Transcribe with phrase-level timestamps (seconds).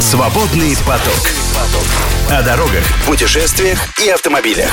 [0.00, 1.30] Свободный поток.
[2.30, 4.70] О дорогах, путешествиях и автомобилях.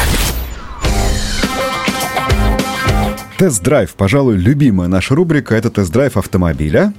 [3.37, 5.53] Тест-драйв, пожалуй, любимая наша рубрика.
[5.53, 6.93] Это тест-драйв автомобиля.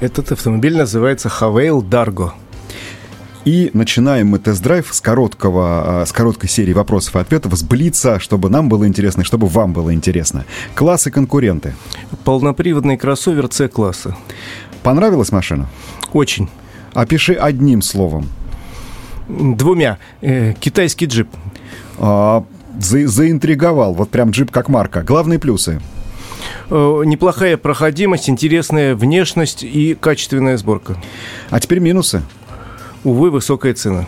[0.00, 2.34] Этот автомобиль называется Haval Dargo.
[3.46, 8.20] И начинаем мы тест-драйв с, короткого, а, с короткой серии вопросов и ответов, с Блица,
[8.20, 10.44] чтобы нам было интересно и чтобы вам было интересно.
[10.74, 11.74] Классы конкуренты.
[12.24, 14.16] Полноприводный кроссовер С-класса.
[14.82, 15.66] Понравилась машина?
[16.12, 16.50] Очень.
[16.94, 18.28] Опиши одним словом.
[19.28, 19.98] Двумя.
[20.20, 21.28] Э, китайский джип.
[21.98, 22.44] А,
[22.78, 23.94] за, заинтриговал.
[23.94, 25.02] Вот прям джип как марка.
[25.02, 25.80] Главные плюсы.
[26.70, 30.96] Э, неплохая проходимость, интересная внешность и качественная сборка.
[31.50, 32.22] А теперь минусы.
[33.02, 34.06] Увы, высокая цена.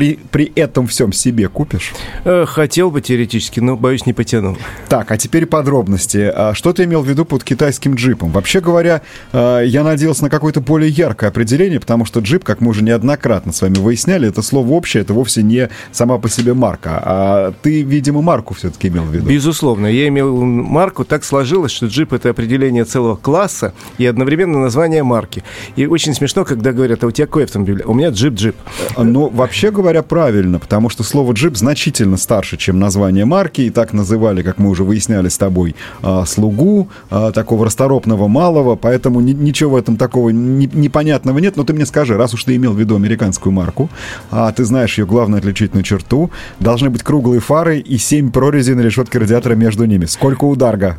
[0.00, 1.92] При, при этом всем себе купишь?
[2.24, 4.56] Э, хотел бы теоретически, но, боюсь, не потянул.
[4.88, 6.32] Так, а теперь подробности.
[6.34, 8.30] А что ты имел в виду под китайским джипом?
[8.30, 9.02] Вообще говоря,
[9.34, 13.52] э, я надеялся на какое-то более яркое определение, потому что джип, как мы уже неоднократно
[13.52, 16.98] с вами выясняли, это слово общее, это вовсе не сама по себе марка.
[17.04, 19.28] А ты, видимо, марку все-таки имел в виду.
[19.28, 19.86] Безусловно.
[19.86, 21.04] Я имел марку.
[21.04, 25.44] Так сложилось, что джип— это определение целого класса и одновременно название марки.
[25.76, 27.82] И очень смешно, когда говорят, а у тебя какой автомобиль?
[27.84, 28.56] У меня джип-джип.
[28.96, 33.92] Ну, вообще говоря, правильно, потому что слово джип значительно старше, чем название марки, и так
[33.92, 39.32] называли, как мы уже выясняли с тобой, а, слугу, а, такого расторопного малого, поэтому ни,
[39.32, 42.72] ничего в этом такого не, непонятного нет, но ты мне скажи, раз уж ты имел
[42.72, 43.90] в виду американскую марку,
[44.30, 46.30] а ты знаешь ее главную отличительную черту,
[46.60, 50.06] должны быть круглые фары и семь прорезей на решетке радиатора между ними.
[50.06, 50.98] Сколько у Дарга?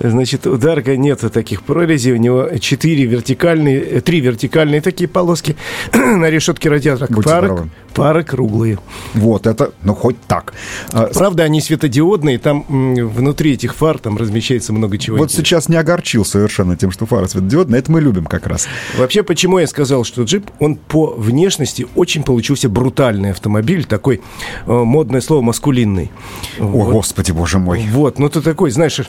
[0.00, 5.56] Значит, у Дарга нет таких прорезей, у него четыре вертикальные, три вертикальные такие полоски
[5.92, 7.08] на решетке радиатора.
[7.10, 7.68] Будьте Пара, здоровы.
[7.94, 8.78] пара круглые.
[9.14, 10.52] Вот это, ну хоть так.
[10.92, 15.16] А, Правда, они светодиодные, там внутри этих фар там размещается много чего.
[15.16, 18.68] Вот сейчас не огорчил совершенно тем, что фара светодиодная, это мы любим как раз.
[18.98, 24.20] Вообще, почему я сказал, что джип, он по внешности очень получился брутальный автомобиль, такой
[24.66, 26.10] э, модное слово маскулинный.
[26.58, 26.92] О, Вот.
[26.92, 27.86] господи, боже мой.
[27.90, 29.00] Вот, ну ты такой, знаешь,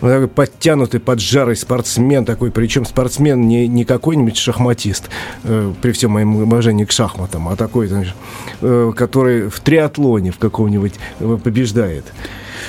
[0.00, 5.08] такой подтянутый, поджарый спортсмен такой, причем спортсмен не, не какой-нибудь шахматист,
[5.44, 8.14] э, при всем моем уважении к шахматам, а такой, знаешь,
[8.55, 8.55] э,
[8.96, 12.04] который в триатлоне в каком-нибудь э, побеждает.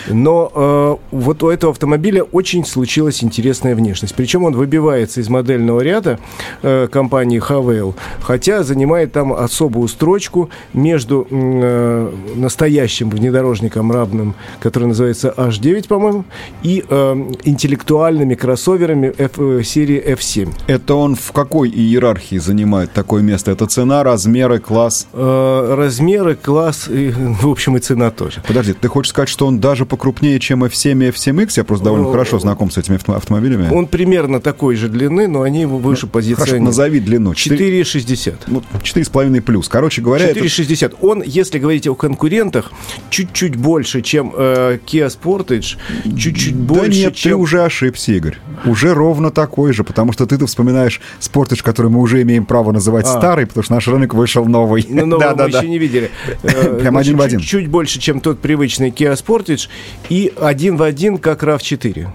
[0.08, 4.16] Но э, вот у этого автомобиля очень случилась интересная внешность.
[4.16, 6.20] Причем он выбивается из модельного ряда
[6.62, 15.34] э, компании Хавейл, хотя занимает там особую строчку между э, настоящим внедорожником равным, который называется
[15.36, 16.26] H9, по-моему,
[16.64, 20.54] и э, интеллектуальными кроссоверами F, э, серии F7.
[20.68, 23.52] Это он в какой иерархии занимает такое место?
[23.52, 25.08] Это цена, размеры, класс?
[25.14, 27.10] Э, размеры, класс, и,
[27.42, 28.44] в общем, и цена тоже.
[28.48, 31.54] Подожди, ты хочешь сказать, что он даже покрупнее, чем F7 и F7X?
[31.58, 33.70] Я просто довольно О, хорошо знаком с этими авто- автомобилями.
[33.74, 36.64] Он примерно такой же длины, но они его выше Хорошо, позиционируют.
[36.64, 37.34] назови длину.
[37.34, 38.36] Четыре- 4,60.
[38.48, 39.68] Ну, 4,5 плюс.
[39.70, 40.40] Короче говоря, это...
[40.40, 40.96] 4,60.
[41.02, 42.72] Он, если говорить о конкурентах,
[43.10, 45.78] чуть-чуть больше, чем э, Kia Sportage,
[46.18, 47.32] чуть-чуть больше, да нет, чем...
[47.32, 48.38] ты уже ошибся, Игорь.
[48.66, 53.06] Уже ровно такой же, потому что ты-то вспоминаешь спортаж, который мы уже имеем право называть
[53.06, 53.18] А.
[53.18, 54.86] старый, потому что наш рынок вышел новый.
[54.90, 55.58] Ну, нового да, да, мы да.
[55.60, 56.12] еще не видели.
[56.44, 57.40] Э, Прям один в один.
[57.40, 59.67] Чуть, чуть больше, чем тот привычный Kia Sportage,
[60.10, 62.08] и один в один, как RAV4.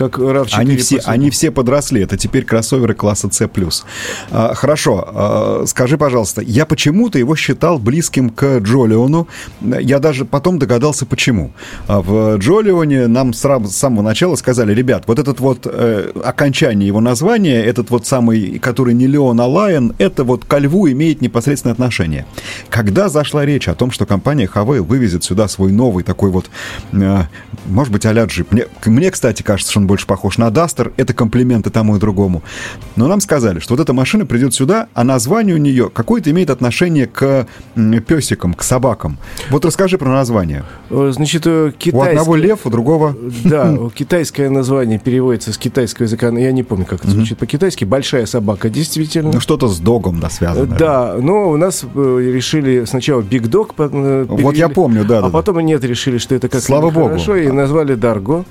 [0.00, 0.48] Как RAV4.
[0.52, 2.00] Они все, они все подросли.
[2.00, 3.50] Это теперь кроссоверы класса C+.
[4.30, 5.04] А, хорошо.
[5.06, 9.28] А, скажи, пожалуйста, я почему-то его считал близким к Джолиону.
[9.60, 11.52] Я даже потом догадался, почему.
[11.86, 16.86] А в Джолионе нам сразу, с самого начала сказали, ребят, вот этот вот э, окончание
[16.86, 21.20] его названия, этот вот самый, который не Леон, а Лайон, это вот ко льву имеет
[21.20, 22.24] непосредственное отношение.
[22.70, 26.48] Когда зашла речь о том, что компания Хавейл вывезет сюда свой новый такой вот,
[26.92, 27.24] э,
[27.66, 28.50] может быть, а-ля джип.
[28.50, 30.92] Мне, мне, кстати, кажется, что он больше похож на Дастер.
[30.96, 32.44] Это комплименты тому и другому.
[32.94, 36.48] Но нам сказали, что вот эта машина придет сюда, а название у нее какое-то имеет
[36.50, 37.48] отношение к
[38.06, 39.18] песикам, к собакам.
[39.50, 40.62] Вот расскажи про название.
[40.90, 43.16] Э, Значит, э, У одного лев, у другого...
[43.44, 46.28] Да, китайское название переводится с китайского языка.
[46.28, 47.84] Я не помню, как это звучит по-китайски.
[47.84, 49.32] Большая собака, действительно.
[49.32, 50.76] Ну, что-то с догом, да, связано.
[50.78, 55.22] Да, но у нас э, решили сначала Big Dog э, Вот я помню, да, А
[55.22, 55.32] да, да.
[55.32, 57.08] потом нет, решили, что это как Слава богу.
[57.08, 58.44] хорошо, и назвали Дарго.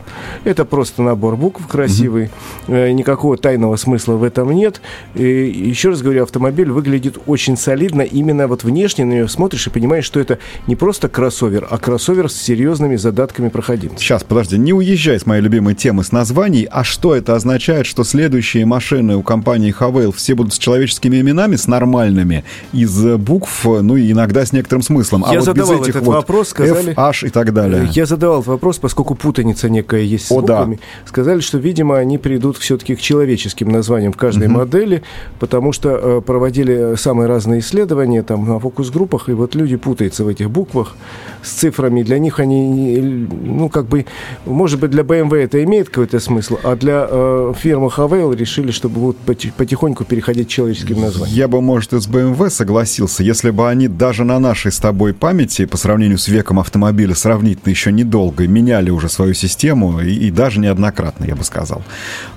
[0.43, 2.29] Это просто набор букв красивый.
[2.67, 4.81] Э, Никакого тайного смысла в этом нет.
[5.15, 8.01] И еще раз говорю, автомобиль выглядит очень солидно.
[8.03, 12.29] Именно вот внешне на нее смотришь и понимаешь, что это не просто кроссовер, а кроссовер
[12.29, 14.01] с серьезными задатками проходимости.
[14.01, 16.67] Сейчас, подожди, не уезжай с моей любимой темы с названий.
[16.71, 21.57] А что это означает, что следующие машины у компании Хавейл все будут с человеческими именами,
[21.57, 25.25] с нормальными, из э, букв, ну и иногда с некоторым смыслом.
[25.25, 27.89] а Я вот задавал без этих этот вот вопрос, сказали- F, H и так далее.
[27.91, 30.69] Я задавал этот вопрос, поскольку путаница некая есть с О, да.
[31.09, 34.59] Сказали, что, видимо, они придут все-таки к человеческим названиям в каждой угу.
[34.59, 35.01] модели,
[35.39, 40.27] потому что э, проводили самые разные исследования там на фокус-группах, и вот люди путаются в
[40.27, 40.95] этих буквах
[41.43, 42.03] с цифрами.
[42.03, 44.05] Для них они, ну, как бы,
[44.45, 49.01] может быть, для BMW это имеет какой-то смысл, а для э, фирмы Havail решили, чтобы
[49.01, 51.35] вот потихоньку переходить к человеческим названиям.
[51.35, 55.13] Я бы, может, и с BMW согласился, если бы они даже на нашей с тобой
[55.13, 60.31] памяти по сравнению с веком автомобиля сравнительно еще недолго меняли уже свою систему и, и
[60.31, 61.81] даже неоднократно, я бы сказал.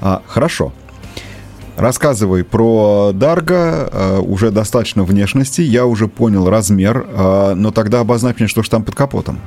[0.01, 0.73] А, хорошо.
[1.77, 8.39] Рассказывай про Дарго, э, уже достаточно внешности, я уже понял размер, э, но тогда обозначь
[8.39, 9.41] мне, что же там под капотом.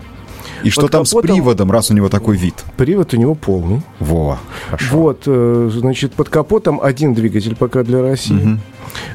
[0.65, 2.55] И что там капотом, с приводом, раз у него такой вид?
[2.75, 3.83] Привод у него полный.
[3.99, 4.97] Во, хорошо.
[4.97, 8.33] Вот, э, значит, под капотом один двигатель пока для России.
[8.33, 8.59] Угу.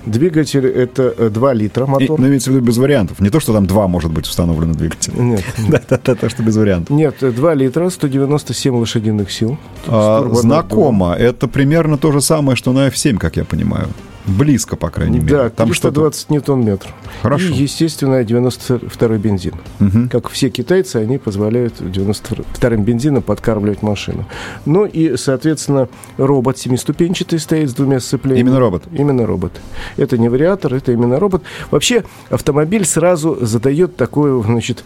[0.07, 2.19] Двигатель это 2 литра мотор.
[2.19, 3.19] И, ну, имеется в виду без вариантов.
[3.21, 5.13] Не то, что там 2 может быть установлено двигатель.
[5.17, 5.45] Нет.
[5.69, 6.91] Да-да-да, то, что без вариантов.
[6.91, 9.59] Нет, 2 литра, 197 лошадиных сил.
[9.87, 11.15] А, знакомо.
[11.15, 13.89] Это примерно то же самое, что на F7, как я понимаю.
[14.39, 15.31] Близко, по крайней мере.
[15.31, 16.89] Да, там 320 ньютон-метр.
[17.23, 17.53] Хорошо.
[17.53, 19.55] И, естественно, 92-й бензин.
[19.81, 20.09] Угу.
[20.11, 24.27] Как все китайцы, они позволяют 92-м бензином подкармливать машину.
[24.65, 28.49] Ну и, соответственно, робот семиступенчатый стоит с двумя сцеплениями.
[28.49, 28.85] Именно робот?
[28.93, 29.53] Именно робот.
[29.97, 31.43] Это не вариатор, это именно робот.
[31.71, 34.85] Вообще, автомобиль сразу задает такое, значит,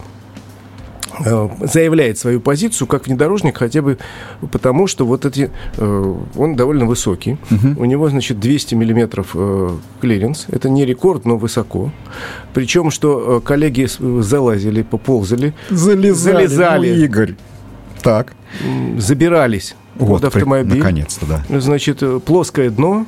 [1.60, 3.98] заявляет свою позицию как внедорожник хотя бы
[4.52, 5.50] потому, что вот эти...
[5.76, 7.38] Э, он довольно высокий.
[7.50, 7.82] Угу.
[7.82, 9.70] У него, значит, 200 миллиметров э,
[10.00, 10.46] клиренс.
[10.50, 11.90] Это не рекорд, но высоко.
[12.52, 13.88] Причем, что коллеги
[14.22, 15.54] залазили, поползали.
[15.70, 16.46] Залезали.
[16.46, 16.94] Залезали.
[16.94, 17.34] Ну, Игорь.
[18.02, 18.34] Так.
[18.98, 20.78] Забирались вот, под автомобиль.
[20.78, 21.60] Наконец-то, да.
[21.60, 23.06] Значит, плоское дно,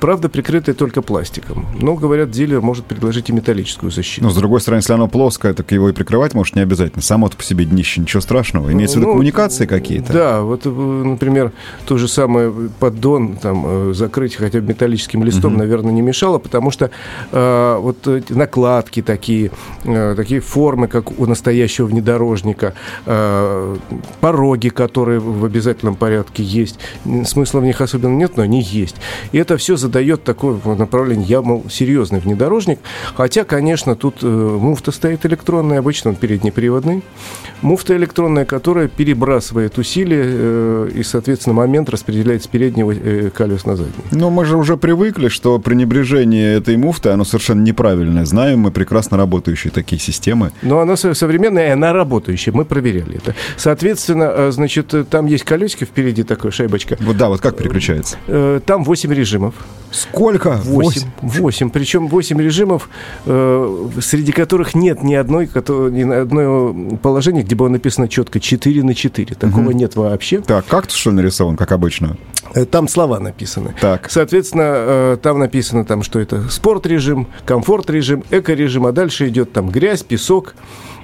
[0.00, 1.66] Правда, прикрытое только пластиком.
[1.80, 4.24] Но, говорят, дилер может предложить и металлическую защиту.
[4.24, 7.02] Но, с другой стороны, если оно плоское, так его и прикрывать может не обязательно.
[7.02, 8.72] Само по себе днище, ничего страшного.
[8.72, 10.12] Имеется в виду ну, коммуникации какие-то?
[10.12, 11.52] Да, вот, э, например,
[11.86, 15.60] то же самое поддон там, э, закрыть хотя бы металлическим листом, угу.
[15.60, 16.90] наверное, не мешало, потому что
[17.32, 19.50] э, вот накладки такие,
[19.84, 22.74] э, такие формы, как у настоящего внедорожника,
[23.06, 23.76] э,
[24.20, 26.78] пороги, которые в обязательном порядке есть.
[27.24, 28.96] Смысла в них особенно нет, но они есть.
[29.32, 32.80] И это все задает такое направление, я, мол, серьезный внедорожник.
[33.14, 37.02] Хотя, конечно, тут э, муфта стоит электронная, обычно он переднеприводный.
[37.60, 43.76] Муфта электронная, которая перебрасывает усилия э, и, соответственно, момент распределяет с переднего э, колес на
[43.76, 43.92] задний.
[44.10, 48.24] Но мы же уже привыкли, что пренебрежение этой муфты, оно совершенно неправильное.
[48.24, 50.52] Знаем мы прекрасно работающие такие системы.
[50.62, 52.52] Но она современная, и она работающая.
[52.52, 53.34] Мы проверяли это.
[53.58, 56.96] Соответственно, э, значит, там есть колесики впереди, такая шайбочка.
[57.00, 58.16] Вот да, вот как переключается?
[58.26, 59.54] Э, там 8 режимов режимов.
[59.90, 60.60] Сколько?
[60.64, 61.08] Восемь.
[61.20, 61.70] Восемь.
[61.70, 62.88] Причем восемь режимов,
[63.26, 68.94] э, среди которых нет ни одной, ни одной положения, где было написано четко 4 на
[68.94, 69.34] 4.
[69.34, 69.72] Такого угу.
[69.72, 70.40] нет вообще.
[70.40, 72.16] Так, как что нарисован, как обычно?
[72.54, 73.74] Э, там слова написаны.
[73.80, 74.10] Так.
[74.10, 80.04] Соответственно, э, там написано, там, что это спорт-режим, комфорт-режим, эко-режим, а дальше идет там грязь,
[80.04, 80.54] песок,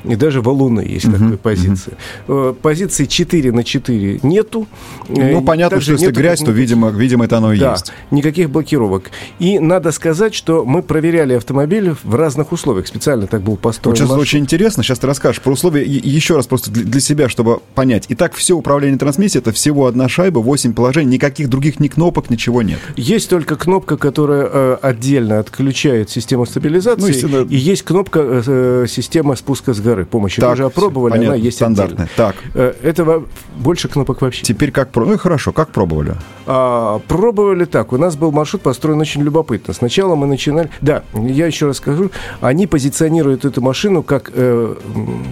[0.07, 1.95] и даже валуны есть uh-huh, такой позиции.
[2.29, 2.55] Uh-huh.
[2.55, 4.67] Позиции 4 на 4 нету.
[5.09, 7.93] Ну, э, понятно, что если грязь, то, видимо, видимо, это оно и да, есть.
[8.11, 9.11] никаких блокировок.
[9.39, 12.87] И надо сказать, что мы проверяли автомобиль в разных условиях.
[12.87, 13.97] Специально так был построен.
[13.97, 14.83] Вот сейчас очень интересно.
[14.83, 15.85] Сейчас ты расскажешь про условия.
[15.85, 18.07] И еще раз просто для себя, чтобы понять.
[18.09, 22.63] Итак, все управление трансмиссией это всего одна шайба, 8 положений, никаких других ни кнопок, ничего
[22.63, 22.79] нет.
[22.97, 27.27] Есть только кнопка, которая э, отдельно отключает систему стабилизации.
[27.27, 30.41] Ну, и есть кнопка э, э система спуска с горы помощи.
[30.41, 32.07] Так, Мы уже опробовали, понятно, она есть стандартная.
[32.07, 32.11] Отдельно.
[32.17, 32.37] Так.
[32.55, 33.25] Э, это
[33.57, 34.43] больше кнопок вообще.
[34.43, 34.95] Теперь как...
[34.95, 36.15] Ну хорошо, как пробовали?
[36.47, 37.93] А, пробовали так.
[37.93, 39.75] У нас был маршрут построен очень любопытно.
[39.75, 40.71] Сначала мы начинали...
[40.81, 42.11] Да, я еще раз скажу.
[42.41, 44.75] Они позиционируют эту машину как э,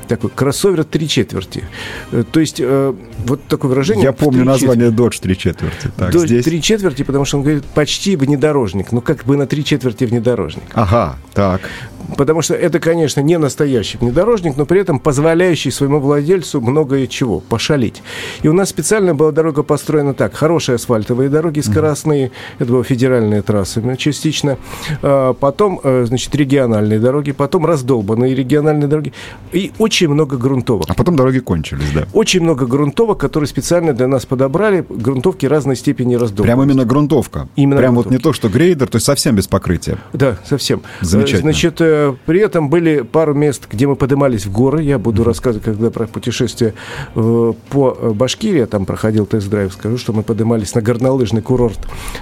[0.09, 1.65] такой кроссовер три четверти.
[2.13, 2.95] Э, то есть э,
[3.27, 4.05] вот такое выражение...
[4.05, 5.91] Я помню название Dodge три четверти.
[5.97, 6.45] Так, Dodge здесь...
[6.45, 8.93] три четверти, потому что он говорит почти внедорожник.
[8.93, 10.65] Ну как бы на три четверти внедорожник.
[10.75, 11.61] Ага, так.
[12.17, 17.41] Потому что это, конечно, не настоящий внедорожник, но при этом позволяющий своему владельцу многое чего,
[17.41, 18.03] пошалить.
[18.43, 20.35] И у нас специально была дорога построена так.
[20.35, 24.59] Хорошие асфальтовые дороги, скоростные, это были федеральные трассы частично.
[25.03, 29.13] А, потом, э, значит, региональные дороги, потом раздолбанные региональные дороги.
[29.53, 30.87] И очень много грунтовок.
[30.89, 32.07] А потом дороги кончились, да.
[32.13, 34.85] Очень много грунтовок, которые специально для нас подобрали.
[34.89, 36.43] Грунтовки разной степени раздолбанности.
[36.43, 37.49] Прям именно грунтовка?
[37.57, 38.15] Именно Прям грунтовки.
[38.15, 39.99] вот не то, что грейдер, то есть совсем без покрытия?
[40.13, 40.83] Да, совсем.
[41.01, 41.53] Замечательно.
[41.53, 44.83] Значит, э, э, при этом были пару мест, где мы поднимались в горы.
[44.83, 45.27] Я буду mm-hmm.
[45.27, 46.75] рассказывать, когда про путешествие
[47.15, 51.79] э, по Башкирии, я там проходил тест-драйв, скажу, что мы поднимались на горнолыжный курорт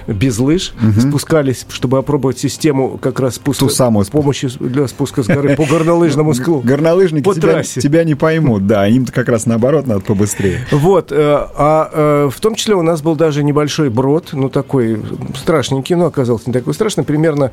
[0.07, 1.09] без лыж, mm-hmm.
[1.09, 4.05] спускались, чтобы опробовать систему как раз спуска, Ту самую.
[4.05, 6.61] с помощью для спуска с горы по горнолыжному склу.
[6.63, 7.81] Горнолыжники по тебя, трассе.
[7.81, 10.65] тебя не поймут, да, им как раз наоборот надо побыстрее.
[10.71, 15.01] Вот, э, а э, в том числе у нас был даже небольшой брод, ну такой
[15.35, 17.51] страшненький, но оказался не такой страшный, примерно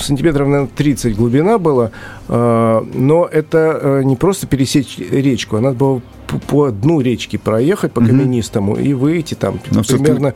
[0.00, 1.90] сантиметров, наверное, 30 глубина была,
[2.28, 6.00] э, но это не просто пересечь речку, она была
[6.48, 8.84] по дну речки проехать по каменистому mm-hmm.
[8.84, 10.34] и выйти там Но примерно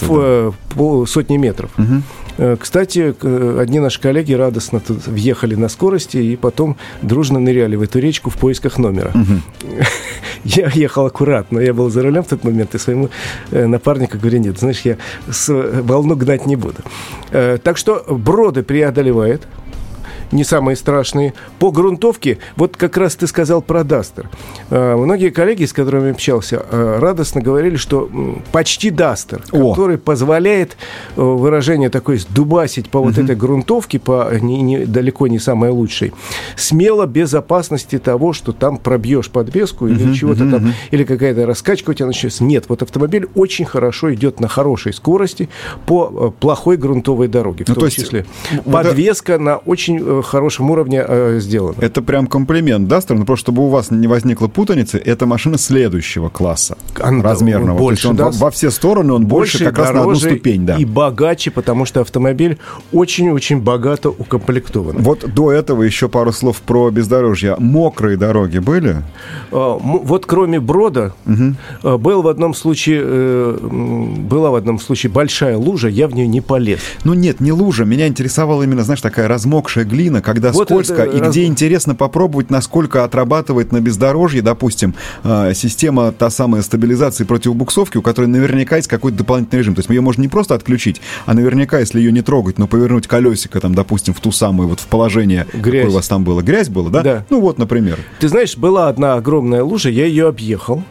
[0.00, 0.52] в, да.
[0.74, 1.70] по сотни метров.
[1.76, 2.56] Mm-hmm.
[2.58, 3.14] Кстати,
[3.60, 8.30] одни наши коллеги радостно тут въехали на скорости и потом дружно ныряли в эту речку
[8.30, 9.12] в поисках номера.
[9.14, 9.86] Mm-hmm.
[10.44, 13.08] Я ехал аккуратно, я был за рулем в тот момент, и своему
[13.50, 14.96] э, напарнику говорю, нет, знаешь, я
[15.48, 16.76] волну гнать не буду.
[17.30, 19.42] Так что броды преодолевает,
[20.32, 21.34] не самые страшные.
[21.58, 24.28] По грунтовке, вот как раз ты сказал про Дастер.
[24.70, 28.10] Э, многие коллеги, с которыми общался, э, радостно говорили, что
[28.52, 30.76] почти Дастер, который позволяет
[31.16, 33.22] э, выражение такое дубасить по вот угу.
[33.22, 36.12] этой грунтовке, по не, не, далеко не самой лучшей,
[36.56, 40.72] смело без опасности того, что там пробьешь подвеску угу, или чего-то угу, там, угу.
[40.90, 42.44] или какая-то раскачка у тебя начнется.
[42.44, 45.48] Нет, вот автомобиль очень хорошо идет на хорошей скорости
[45.86, 48.26] по плохой грунтовой дороге, в ну, том то есть, числе.
[48.64, 49.40] Подвеска вот...
[49.40, 51.76] на очень хорошем уровне э, сделано.
[51.80, 56.28] Это прям комплимент Дастер, но просто чтобы у вас не возникло путаницы, это машина следующего
[56.28, 57.78] класса он, размерного.
[57.78, 60.66] Больше, он да, во, во все стороны он больше, больше как раз на одну ступень.
[60.66, 60.76] Да.
[60.76, 62.58] И богаче, потому что автомобиль
[62.92, 64.96] очень-очень богато укомплектован.
[64.98, 67.56] Вот до этого еще пару слов про бездорожье.
[67.58, 68.96] Мокрые дороги были?
[69.52, 71.98] А, вот кроме Брода угу.
[71.98, 76.40] был в одном случае э, была в одном случае большая лужа, я в нее не
[76.40, 76.80] полез.
[77.04, 77.84] Ну нет, не лужа.
[77.84, 81.30] Меня интересовала именно, знаешь, такая размокшая глина, глина, когда вот скользко, и раз...
[81.30, 84.94] где интересно попробовать, насколько отрабатывает на бездорожье, допустим,
[85.24, 89.74] а, система та самая стабилизации противобуксовки, у которой наверняка есть какой-то дополнительный режим.
[89.74, 93.06] То есть ее можно не просто отключить, а наверняка, если ее не трогать, но повернуть
[93.06, 95.82] колесико, там, допустим, в ту самую, вот в положение, Грязь.
[95.82, 96.42] какое у вас там было.
[96.42, 97.02] Грязь была, да?
[97.02, 97.24] Да.
[97.30, 97.98] Ну вот, например.
[98.20, 100.82] Ты знаешь, была одна огромная лужа, я ее объехал.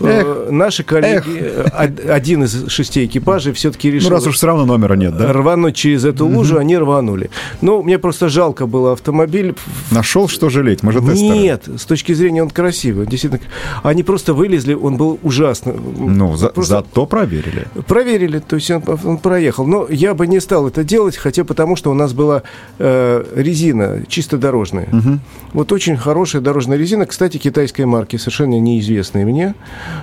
[0.00, 0.50] Э, Эх.
[0.50, 1.72] Наши коллеги, Эх.
[2.08, 4.10] один из шести экипажей все-таки решил...
[4.10, 5.32] Ну раз уж все равно номера нет, да?
[5.32, 7.30] Рвануть через эту лужу, они рванули.
[7.60, 9.54] Ну, мне просто жалко был автомобиль.
[9.90, 10.82] Нашел, что жалеть?
[10.82, 11.38] Мы же тестеры.
[11.38, 13.06] Нет, с точки зрения он красивый.
[13.06, 13.42] Действительно,
[13.82, 15.72] они просто вылезли, он был ужасно.
[15.72, 16.76] Ну, за, просто...
[16.76, 17.66] зато проверили.
[17.86, 19.66] Проверили, то есть он, он проехал.
[19.66, 22.42] Но я бы не стал это делать, хотя потому, что у нас была
[22.78, 24.88] э, резина чисто дорожная.
[24.92, 25.18] Угу.
[25.54, 29.54] Вот очень хорошая дорожная резина, кстати, китайской марки, совершенно неизвестная мне,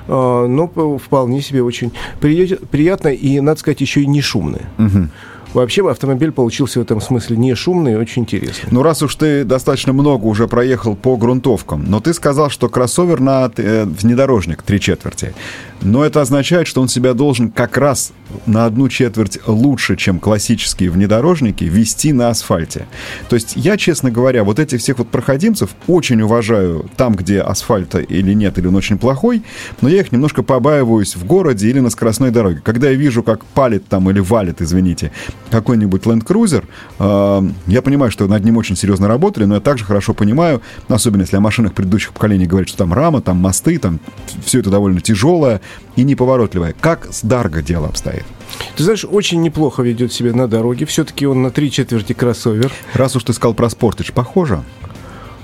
[0.07, 4.69] э, но вполне себе очень приятная и, надо сказать, еще и не шумная.
[4.77, 5.07] Угу.
[5.53, 8.69] Вообще автомобиль получился в этом смысле не шумный и очень интересный.
[8.71, 13.19] Ну, раз уж ты достаточно много уже проехал по грунтовкам, но ты сказал, что кроссовер
[13.19, 15.33] на э, внедорожник три четверти.
[15.81, 18.13] Но это означает, что он себя должен как раз
[18.45, 22.87] на одну четверть лучше, чем классические внедорожники, вести на асфальте.
[23.29, 27.99] То есть я, честно говоря, вот этих всех вот проходимцев очень уважаю там, где асфальта
[27.99, 29.43] или нет, или он очень плохой,
[29.81, 32.61] но я их немножко побаиваюсь в городе или на скоростной дороге.
[32.63, 35.11] Когда я вижу, как палит там или валит, извините,
[35.49, 36.63] какой-нибудь Land Cruiser,
[36.99, 41.21] э, я понимаю, что над ним очень серьезно работали, но я также хорошо понимаю, особенно
[41.21, 43.99] если о машинах предыдущих поколений говорят, что там рама, там мосты, там
[44.45, 45.61] все это довольно тяжелое,
[45.95, 46.73] и неповоротливая.
[46.79, 48.23] Как с Дарго дело обстоит?
[48.75, 50.85] Ты знаешь, очень неплохо ведет себя на дороге.
[50.85, 52.71] Все-таки он на три четверти кроссовер.
[52.93, 54.63] Раз уж ты сказал про Sportage, похоже?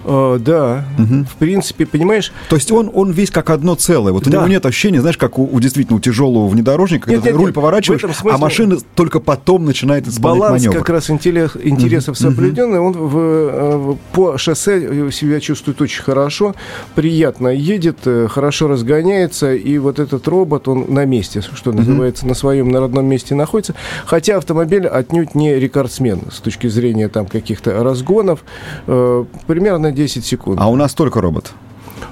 [0.07, 1.25] Uh, да, угу.
[1.25, 2.31] в принципе, понимаешь...
[2.47, 4.13] То есть он, он весь как одно целое.
[4.13, 4.29] Вот да.
[4.29, 7.35] у него нет ощущения, знаешь, как у, у действительно у тяжелого внедорожника, нет, когда нет,
[7.35, 7.55] ты руль нет.
[7.55, 8.31] поворачиваешь, а смысле...
[8.31, 10.77] а машина только потом начинает исполнять Баланс маневр.
[10.77, 12.23] как раз интерес, интересов угу.
[12.23, 12.79] соблюденный.
[12.79, 16.55] Он в, в, по шоссе себя чувствует очень хорошо,
[16.95, 22.29] приятно едет, э, хорошо разгоняется, и вот этот робот, он на месте, что называется, угу.
[22.29, 23.75] на своем, на родном месте находится.
[24.05, 28.45] Хотя автомобиль отнюдь не рекордсмен с точки зрения там каких-то разгонов.
[28.87, 30.59] Э, примерно 10 секунд.
[30.61, 31.53] А у нас только робот.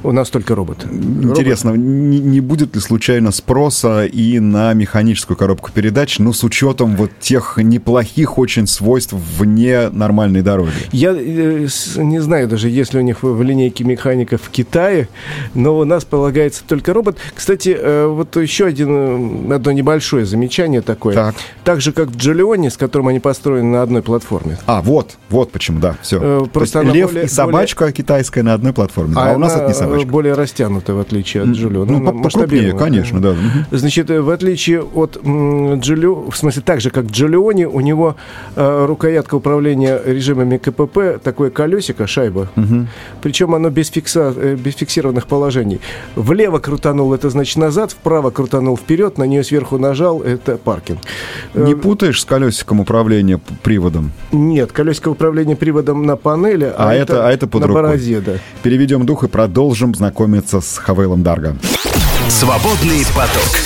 [0.06, 0.86] У нас только робот.
[0.86, 1.86] Интересно, робот.
[1.86, 7.10] Не, не будет ли случайно спроса и на механическую коробку передач, ну, с учетом вот
[7.20, 10.72] тех неплохих очень свойств вне нормальной дороги?
[10.92, 15.08] Я э, не знаю даже, есть ли у них в линейке механиков в Китае,
[15.56, 17.18] но у нас полагается только робот.
[17.34, 21.16] Кстати, э, вот еще один, одно небольшое замечание такое.
[21.16, 21.36] Так.
[21.64, 24.60] так же, как в Джолионе, с которым они построены на одной платформе.
[24.68, 26.20] А, вот, вот почему, да, все.
[26.22, 27.94] Э, просто лев более, и собачка более...
[27.94, 30.12] китайская на одной платформе, а, а у нас это не собачка тачка.
[30.12, 31.86] более растянутая, в отличие от Джулио.
[31.86, 33.36] Ну, по- покрупнее, конечно, да.
[33.72, 38.16] Значит, э, в отличие от Джулио, в смысле, так же, как Джулиони, у него
[38.56, 42.50] э, рукоятка управления режимами КПП, такое колесико, шайба.
[43.22, 45.80] Причем оно без, фикса, э, без фиксированных положений.
[46.16, 51.00] Влево крутанул, это значит назад, вправо крутанул вперед, на нее сверху нажал, это паркинг.
[51.54, 54.12] Не Э, путаешь с колесиком управления приводом?
[54.32, 57.84] Нет, колесико управления приводом на панели, А это- а это под на рукой.
[57.84, 58.34] бороде, да.
[58.64, 61.56] Переведем дух и продолжим знакомиться с Хавейлом Дарго.
[62.30, 63.60] Свободный поток.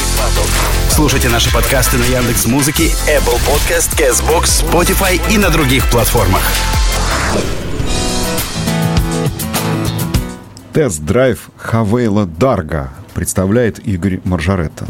[0.90, 6.42] Слушайте наши подкасты на Яндекс Музыке, Apple Podcast, Castbox, Spotify и на других платформах.
[10.74, 14.88] Тест-драйв Хавейла Дарго представляет Игорь Маржаретта.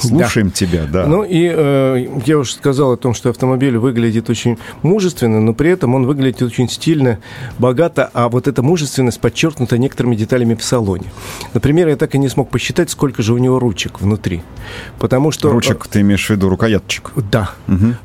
[0.00, 1.06] Слушаем тебя, да.
[1.06, 5.70] Ну и э, я уже сказал о том, что автомобиль выглядит очень мужественно, но при
[5.70, 7.18] этом он выглядит очень стильно,
[7.58, 11.04] богато, а вот эта мужественность подчеркнута некоторыми деталями в салоне.
[11.54, 14.42] Например, я так и не смог посчитать, сколько же у него ручек внутри.
[14.98, 15.50] Потому что...
[15.50, 17.10] Ручек, ты имеешь в виду рукояточек?
[17.30, 17.50] Да,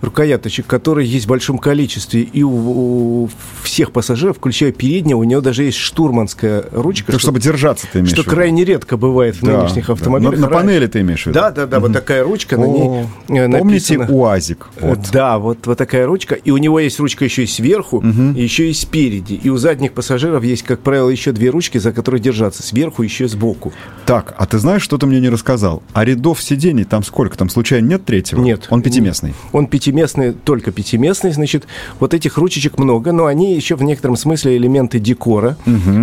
[0.02, 3.30] рукояточек, которые есть в большом количестве, и у, у
[3.64, 8.00] всех пассажиров, включая переднего, у него даже есть штурманская ручка, Так, что, чтобы держаться, ты
[8.00, 8.36] имеешь что в виду?
[8.36, 9.94] крайне редко бывает в Да, нынешних да.
[9.94, 10.34] автомобилях.
[10.34, 11.34] На, на Раньше- панели ты имеешь в виду?
[11.40, 13.98] Да, да, да, вот такая ручка, на ней э, Помните.
[14.00, 14.68] УАЗик?
[14.80, 15.00] Вот.
[15.12, 16.36] Да, вот, вот такая ручка.
[16.36, 19.34] И у него есть ручка еще и сверху, еще и спереди.
[19.34, 22.63] И у задних пассажиров есть, как правило, еще две ручки, за которые держаться.
[22.63, 23.74] Сверху еще сбоку.
[24.06, 25.82] Так, а ты знаешь, что ты мне не рассказал?
[25.94, 27.38] А рядов сидений там сколько?
[27.38, 28.39] Там случайно нет третьего?
[28.42, 28.68] Нет.
[28.70, 29.34] Он пятиместный.
[29.51, 31.65] Он пятиместный, только пятиместный, значит,
[32.00, 35.58] вот этих ручечек много, но они еще в некотором смысле элементы декора,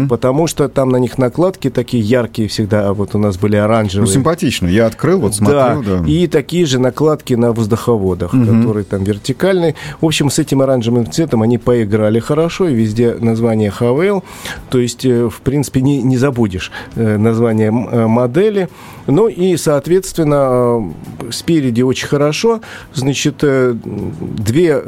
[0.09, 3.65] потому что там на них накладки такие яркие всегда, а вот у нас были Ну,
[3.65, 4.13] оранжевые.
[4.13, 4.67] симпатично.
[4.67, 5.72] Я открыл, вот смотрю, да.
[6.07, 9.75] И такие же накладки на воздуховодах, которые там вертикальные.
[10.01, 14.23] В общем, с этим оранжевым цветом они поиграли хорошо, и везде название Хавейл.
[14.71, 18.69] То есть, э, в принципе, не, не забудешь э, название э, модели.
[19.07, 20.93] Ну и, соответственно,
[21.31, 22.61] спереди очень хорошо.
[22.95, 24.83] Значит, две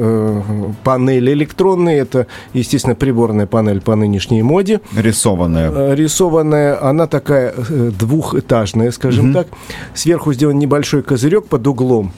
[0.85, 1.99] панели электронные.
[1.99, 4.81] Это, естественно, приборная панель по нынешней моде.
[4.97, 5.95] Рисованная.
[5.95, 9.49] Рисованная, она такая двухэтажная, скажем так.
[9.95, 12.13] Сверху сделан небольшой козырек под углом,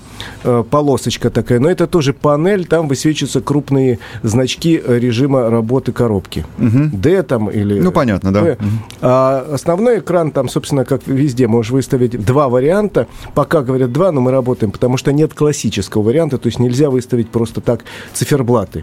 [0.70, 6.44] полосочка такая, но это тоже панель, там высвечиваются крупные значки э, режима работы коробки.
[6.58, 7.80] D там или...
[7.80, 8.42] Ну, понятно, да.
[8.42, 8.58] P.
[9.00, 13.06] А основной экран там, собственно, как везде, можешь выставить два варианта.
[13.35, 17.28] Пока говорят два, но мы работаем, потому что нет классического варианта, то есть нельзя выставить
[17.30, 18.82] просто так циферблаты.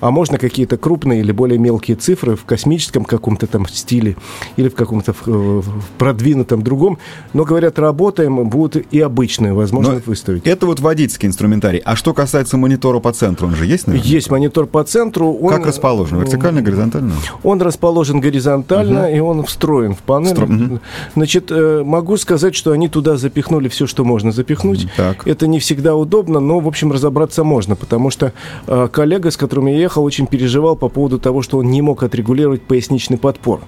[0.00, 4.16] А можно какие-то крупные или более мелкие цифры в космическом каком-то там стиле
[4.56, 5.62] или в каком-то э,
[5.98, 6.98] продвинутом другом.
[7.32, 10.46] Но, говорят, работаем, будут и обычные возможно Но выставить.
[10.46, 11.80] Это вот водительский инструментарий.
[11.84, 14.08] А что касается монитора по центру, он же есть, наверное?
[14.08, 15.32] Есть монитор по центру.
[15.32, 16.20] Он, Как расположен?
[16.20, 17.12] Вертикально, горизонтально?
[17.42, 20.34] Он расположен горизонтально, и он встроен в панель.
[20.34, 20.80] Встро- мгм.
[21.14, 24.88] Значит, э, могу сказать, что они туда запихнули все, что можно запихнуть.
[24.96, 25.26] Так.
[25.26, 28.32] Это не всегда удобно, но, в общем, разобраться можно, потому что
[28.66, 32.02] э, коллега, с которым я ехал, очень переживал по поводу того, что он не мог
[32.02, 33.60] отрегулировать поясничный подпор.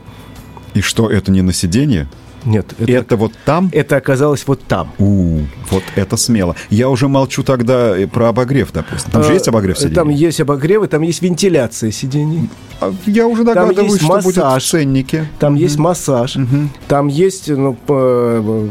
[0.74, 2.06] И что, это не на сиденье?
[2.46, 3.68] Нет, это, Это, вот там?
[3.72, 4.92] это оказалось вот там.
[4.98, 6.54] У, вот это смело.
[6.70, 9.10] Я уже молчу тогда э, про обогрев, допустим.
[9.12, 9.94] Там же Э, есть обогрев сидений?
[9.94, 12.48] Там есть обогревы, там есть вентиляция сидений.
[12.80, 14.64] А Я уже Там догадываюсь, есть что будет в массаж.
[14.64, 15.28] ценнике.
[15.38, 16.36] Там есть массаж,
[16.88, 18.68] там есть, ну, по- э,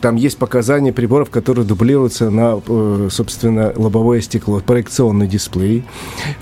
[0.00, 5.84] там есть показания приборов, которые дублируются на, э, собственно, лобовое стекло, проекционный дисплей.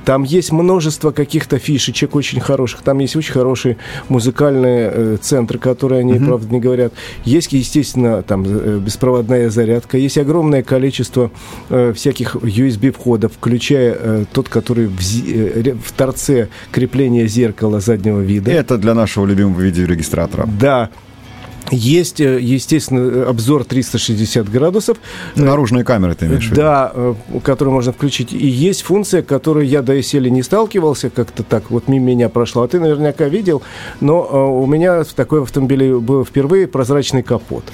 [0.04, 2.82] Там есть множество каких-то фишечек очень хороших.
[2.82, 3.76] Там есть очень хорошие
[4.08, 6.92] музыкальные э, центры, которые они, правда, не говорят.
[7.24, 9.98] Есть, естественно, там э, беспроводная зарядка.
[9.98, 11.30] Есть огромное количество
[11.68, 18.50] э, всяких USB-входов, включая э, тот, который в, э, в торце крепления зеркала заднего вида.
[18.50, 20.48] Это для нашего любимого видеорегистратора.
[20.60, 20.90] Да.
[21.70, 24.98] Есть, э, естественно, обзор 360 градусов.
[25.34, 26.60] Наружные камеры ты имеешь в виду?
[26.60, 28.32] Да, э, которую можно включить.
[28.32, 32.64] И есть функция, которую я до доселе не сталкивался, как-то так вот мимо меня прошла.
[32.64, 33.62] А ты наверняка видел,
[34.00, 37.64] но э, у меня в такой автомобиле был впервые прозрачный капот.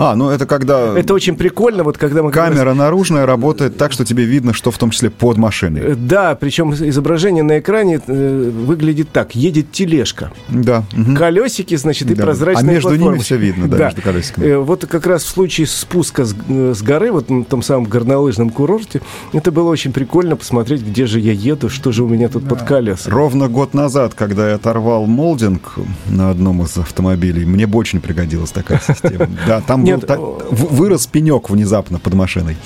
[0.00, 2.30] А, ну это когда Это очень прикольно, вот когда мы...
[2.32, 5.94] камера наружная работает так, что тебе видно, что в том числе под Э, машиной.
[5.94, 9.34] Да, причем изображение на экране э, выглядит так.
[9.34, 10.32] Едет тележка.
[10.48, 10.84] Да.
[10.92, 11.16] мгм.
[11.16, 12.22] Колесики, значит, и Да.
[12.24, 13.22] прозрачные А между ними платформы.
[13.22, 14.46] всё видно, да, между колесиками.
[14.46, 17.84] Э, Вот как раз в случае спуска с, э, с горы, вот на том самом
[17.84, 19.02] горнолыжном курорте,
[19.34, 22.62] это было очень прикольно посмотреть, где же я еду, что же у меня тут под
[22.62, 23.12] колесом.
[23.12, 25.74] Ровно год назад, когда я оторвал молдинг
[26.06, 29.28] на одном из автомобилей, мне бы очень пригодилась такая система.
[29.46, 32.56] Да, там Нет, так, вырос пенек внезапно под машиной.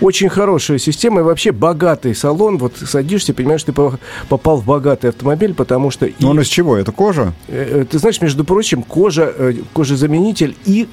[0.00, 2.58] Очень хорошая система и вообще богатый салон.
[2.58, 6.08] Вот садишься, понимаешь, ты попал в богатый автомобиль, потому что...
[6.18, 6.76] Но он из чего?
[6.76, 7.32] Это кожа?
[7.48, 9.32] Э, ты знаешь, между прочим, кожа,
[9.74, 10.88] кожезаменитель и,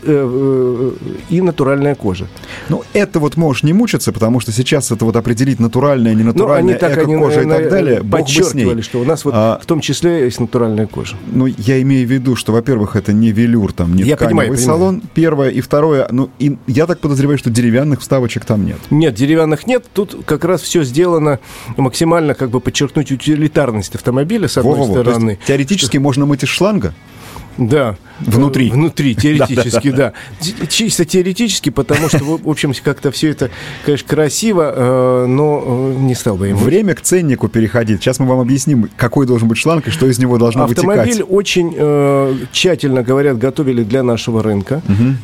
[1.30, 2.28] и натуральная кожа.
[2.70, 6.78] Ну, это вот можешь не мучиться, потому что сейчас это вот определить натуральная, не натуральная,
[6.82, 8.82] ну, эко-кожа и так далее, бог бы с ней.
[8.82, 11.16] что у нас вот а, в том числе есть натуральная кожа.
[11.32, 14.66] Ну, я имею в виду, что, во-первых, это не велюр, там, не я тканевый понимаю,
[14.66, 15.10] салон, понимаю.
[15.14, 15.69] первое, и второе,
[16.12, 18.78] ну, и я так подозреваю, что деревянных вставочек там нет.
[18.90, 21.40] Нет, деревянных нет, тут как раз все сделано
[21.78, 25.02] максимально, как бы, подчеркнуть утилитарность автомобиля, с одной Во-во-во.
[25.02, 25.40] стороны.
[25.48, 26.02] теоретически что...
[26.02, 26.94] можно мыть из шланга?
[27.60, 27.98] Да.
[28.20, 28.70] Внутри.
[28.70, 30.14] Внутри, теоретически, да.
[30.70, 33.50] Чисто теоретически, потому что, в общем, как-то все это,
[33.86, 36.58] конечно, красиво, э, но э, не стал бы им.
[36.58, 38.02] Время к ценнику переходить.
[38.02, 41.00] Сейчас мы вам объясним, какой должен быть шланг и что из него должно вытекать.
[41.00, 44.82] Автомобиль очень э, тщательно, говорят, готовили для нашего рынка.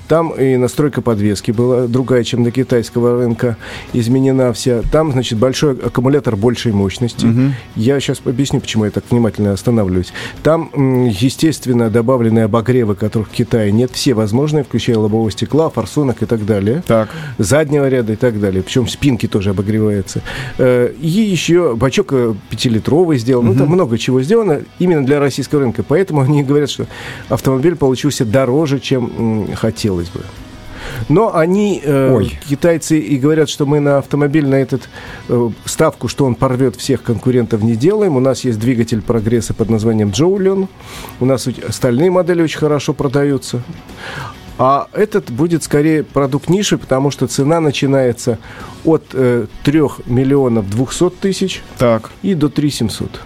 [0.07, 3.57] Там и настройка подвески была другая, чем на китайского рынка,
[3.93, 4.81] изменена вся.
[4.91, 7.27] Там, значит, большой аккумулятор большей мощности.
[7.75, 10.13] Я сейчас объясню, почему я так внимательно останавливаюсь.
[10.43, 10.69] Там,
[11.09, 16.25] естественно, добавлены обогрев обогревы, которых в Китае нет, все возможные, включая лобового стекла, форсунок и
[16.25, 16.83] так далее.
[16.87, 17.09] Так.
[17.37, 18.63] Заднего ряда и так далее.
[18.63, 20.21] Причем спинки тоже обогреваются.
[20.57, 23.47] Э, и еще бачок э, пятилитровый сделан.
[23.49, 23.53] Угу.
[23.53, 25.83] Ну, там много чего сделано именно для российского рынка.
[25.83, 26.87] Поэтому они говорят, что
[27.29, 30.21] автомобиль получился дороже, чем хотелось бы.
[31.09, 34.89] Но они, э, китайцы, и говорят, что мы на автомобиль, на этот
[35.29, 38.15] э, ставку, что он порвет всех конкурентов, не делаем.
[38.15, 40.67] У нас есть двигатель прогресса под названием Джоулион.
[41.19, 43.61] У нас остальные модели очень хорошо продаются.
[44.57, 48.39] А этот будет скорее продукт ниши, потому что цена начинается
[48.85, 52.11] от э, 3 миллионов 200 тысяч так.
[52.21, 53.21] и до 3 700.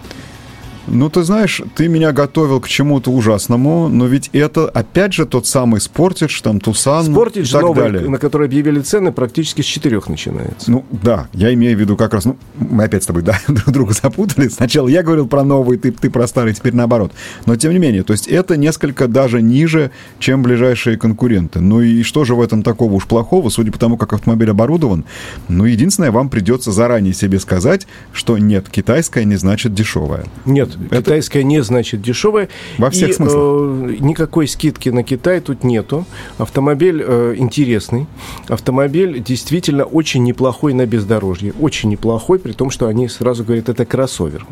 [0.88, 5.46] Ну, ты знаешь, ты меня готовил к чему-то ужасному, но ведь это, опять же, тот
[5.46, 8.10] самый Спортидж, там, Тусан Спортидж и так новый, далее.
[8.10, 10.72] на который объявили цены, практически с четырех начинается.
[10.72, 13.70] Ну, да, я имею в виду как раз, ну, мы опять с тобой, да, друг
[13.72, 14.48] друга запутали.
[14.48, 17.12] Сначала я говорил про новый, ты, ты про старый, теперь наоборот.
[17.46, 21.60] Но, тем не менее, то есть это несколько даже ниже, чем ближайшие конкуренты.
[21.60, 25.06] Ну и что же в этом такого уж плохого, судя по тому, как автомобиль оборудован?
[25.48, 30.26] Ну, единственное, вам придется заранее себе сказать, что нет, китайская не значит дешевая.
[30.46, 31.02] Нет, это...
[31.02, 32.50] Китайская не значит дешевая.
[32.78, 33.90] Во всех и, смыслах.
[33.90, 36.06] Э, никакой скидки на Китай тут нету.
[36.38, 38.08] Автомобиль э, интересный.
[38.48, 41.54] Автомобиль действительно очень неплохой на бездорожье.
[41.60, 44.46] Очень неплохой, при том, что они сразу говорят, это кроссовер.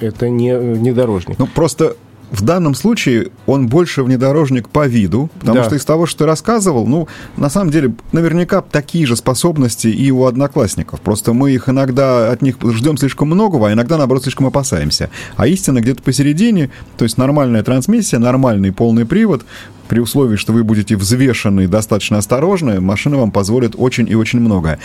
[0.00, 1.38] Это не внедорожник.
[1.38, 1.96] Ну, просто
[2.32, 5.64] в данном случае он больше внедорожник по виду, потому да.
[5.64, 10.10] что из того, что ты рассказывал, ну, на самом деле, наверняка такие же способности и
[10.10, 11.02] у одноклассников.
[11.02, 15.10] Просто мы их иногда от них ждем слишком многого, а иногда, наоборот, слишком опасаемся.
[15.36, 19.44] А истина где-то посередине, то есть нормальная трансмиссия, нормальный полный привод,
[19.92, 24.40] при условии, что вы будете взвешены и достаточно осторожны, машина вам позволит очень и очень
[24.40, 24.78] многое.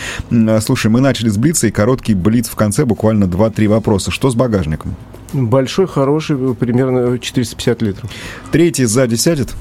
[0.60, 4.10] Слушай, мы начали с Блица, и короткий Блиц в конце, буквально 2-3 вопроса.
[4.10, 4.96] Что с багажником?
[5.32, 8.10] Большой, хороший, примерно 450 литров.
[8.52, 9.54] Третий сзади сядет?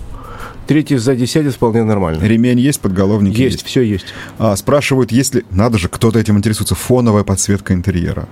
[0.67, 2.21] Третий сзади сядет вполне нормально.
[2.21, 3.53] Ремень есть, подголовник есть?
[3.53, 4.07] Есть, все есть.
[4.39, 5.45] А, спрашивают, если...
[5.49, 6.75] Надо же, кто-то этим интересуется.
[6.75, 8.27] Фоновая подсветка интерьера.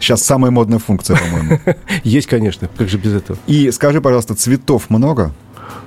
[0.00, 1.60] Сейчас самая модная функция, по-моему.
[2.04, 2.68] Есть, конечно.
[2.76, 3.38] Как же без этого?
[3.46, 5.32] И скажи, пожалуйста, цветов много?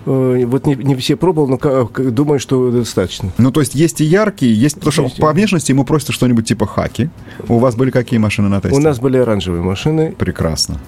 [0.07, 3.31] Э, вот не, не все пробовал, но думаю, что достаточно.
[3.37, 4.75] Ну, то есть есть и яркие, есть...
[4.75, 5.19] Потому что есть.
[5.19, 7.09] по внешности ему просят что-нибудь типа хаки.
[7.49, 8.77] У вас были какие машины на тесте?
[8.77, 10.15] У нас были оранжевые машины.
[10.17, 10.79] Прекрасно.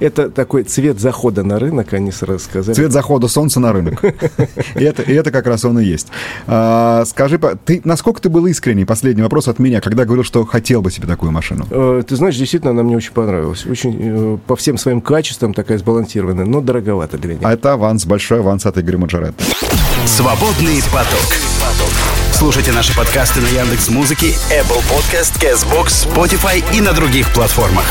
[0.00, 2.74] Это такой цвет захода на рынок, они сразу сказали.
[2.74, 4.02] Цвет захода солнца на рынок.
[4.74, 6.08] И это, и это как раз он и есть.
[6.46, 10.82] А, скажи, ты, насколько ты был искренний, последний вопрос от меня, когда говорил, что хотел
[10.82, 11.66] бы себе такую машину?
[11.70, 13.66] Э, ты знаешь, действительно, она мне очень понравилась.
[13.66, 17.36] Очень э, по всем своим качествам такая сбалансированная, но дороговато для.
[17.42, 19.44] А это аванс, большой аванс от Игоря Маджоретта.
[20.04, 21.36] Свободный поток.
[22.32, 27.86] Слушайте наши подкасты на Яндекс Музыке, Apple Podcast, Castbox, Spotify и на других платформах.